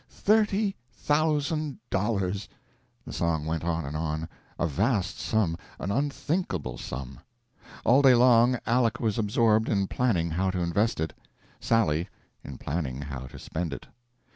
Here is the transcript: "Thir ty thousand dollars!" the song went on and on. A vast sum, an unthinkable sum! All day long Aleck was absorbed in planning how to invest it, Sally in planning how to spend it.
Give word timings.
"Thir 0.09 0.47
ty 0.47 0.73
thousand 0.91 1.77
dollars!" 1.91 2.49
the 3.05 3.13
song 3.13 3.45
went 3.45 3.63
on 3.63 3.85
and 3.85 3.95
on. 3.95 4.27
A 4.57 4.65
vast 4.65 5.19
sum, 5.19 5.55
an 5.77 5.91
unthinkable 5.91 6.79
sum! 6.79 7.19
All 7.85 8.01
day 8.01 8.15
long 8.15 8.57
Aleck 8.65 8.99
was 8.99 9.19
absorbed 9.19 9.69
in 9.69 9.85
planning 9.85 10.31
how 10.31 10.49
to 10.49 10.59
invest 10.59 10.99
it, 10.99 11.13
Sally 11.59 12.09
in 12.43 12.57
planning 12.57 12.99
how 13.01 13.27
to 13.27 13.37
spend 13.37 13.73
it. 13.73 13.85